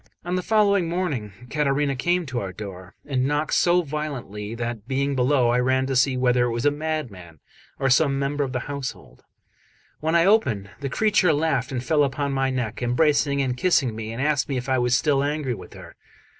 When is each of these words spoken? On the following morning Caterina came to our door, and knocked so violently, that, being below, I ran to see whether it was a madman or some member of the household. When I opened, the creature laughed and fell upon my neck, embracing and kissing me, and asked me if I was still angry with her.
On 0.25 0.33
the 0.35 0.41
following 0.41 0.89
morning 0.89 1.31
Caterina 1.51 1.95
came 1.95 2.25
to 2.25 2.39
our 2.39 2.51
door, 2.51 2.95
and 3.05 3.27
knocked 3.27 3.53
so 3.53 3.83
violently, 3.83 4.55
that, 4.55 4.87
being 4.87 5.13
below, 5.15 5.49
I 5.49 5.59
ran 5.59 5.85
to 5.85 5.95
see 5.95 6.17
whether 6.17 6.45
it 6.45 6.51
was 6.51 6.65
a 6.65 6.71
madman 6.71 7.37
or 7.77 7.87
some 7.91 8.17
member 8.17 8.43
of 8.43 8.51
the 8.51 8.61
household. 8.61 9.23
When 9.99 10.15
I 10.15 10.25
opened, 10.25 10.71
the 10.79 10.89
creature 10.89 11.33
laughed 11.33 11.71
and 11.71 11.83
fell 11.83 12.03
upon 12.03 12.31
my 12.33 12.49
neck, 12.49 12.81
embracing 12.81 13.43
and 13.43 13.55
kissing 13.55 13.95
me, 13.95 14.11
and 14.11 14.19
asked 14.19 14.49
me 14.49 14.57
if 14.57 14.67
I 14.67 14.79
was 14.79 14.95
still 14.95 15.21
angry 15.23 15.53
with 15.53 15.73
her. 15.73 15.95